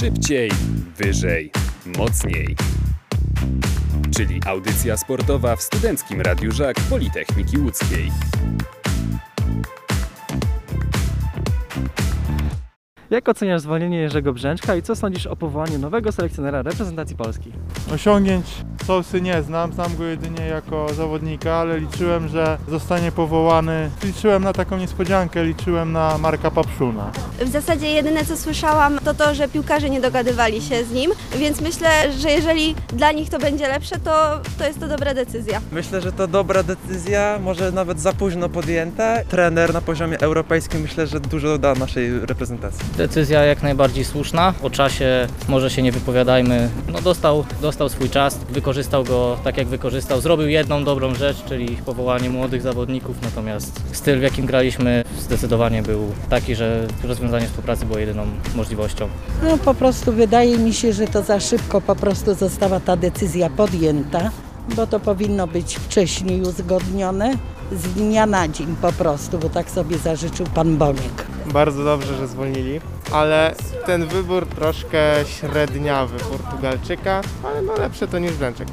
[0.00, 0.50] Szybciej,
[0.96, 1.50] wyżej,
[1.98, 2.56] mocniej.
[4.16, 8.10] Czyli audycja sportowa w Studenckim Radiu Żak Politechniki Łódzkiej.
[13.10, 17.52] Jak oceniasz zwolnienie Jerzego Brzęczka i co sądzisz o powołaniu nowego selekcjonera reprezentacji Polski?
[17.94, 18.46] Osiągnięć
[18.86, 23.90] Solsy nie znam, znam go jedynie jako zawodnika, ale liczyłem, że zostanie powołany.
[24.04, 27.10] Liczyłem na taką niespodziankę, liczyłem na Marka Papszuna.
[27.40, 31.60] W zasadzie jedyne co słyszałam to to, że piłkarze nie dogadywali się z nim, więc
[31.60, 35.60] myślę, że jeżeli dla nich to będzie lepsze, to, to jest to dobra decyzja.
[35.72, 39.24] Myślę, że to dobra decyzja, może nawet za późno podjęta.
[39.24, 42.84] Trener na poziomie europejskim myślę, że dużo da naszej reprezentacji.
[42.96, 44.54] Decyzja jak najbardziej słuszna.
[44.62, 46.68] O czasie może się nie wypowiadajmy.
[46.96, 50.20] No dostał, dostał swój czas, wykorzystał go tak jak wykorzystał.
[50.20, 56.12] Zrobił jedną dobrą rzecz, czyli powołanie młodych zawodników, natomiast styl w jakim graliśmy zdecydowanie był
[56.28, 59.08] taki, że rozwiązanie współpracy było jedyną możliwością.
[59.42, 63.50] No po prostu wydaje mi się, że to za szybko po prostu została ta decyzja
[63.50, 64.30] podjęta,
[64.76, 67.34] bo to powinno być wcześniej uzgodnione,
[67.72, 71.25] z dnia na dzień po prostu, bo tak sobie zażyczył pan Boniek.
[71.52, 72.80] Bardzo dobrze, że zwolnili,
[73.12, 73.54] ale
[73.86, 78.68] ten wybór troszkę średniawy Portugalczyka, ale no lepsze to niż Brzęczek.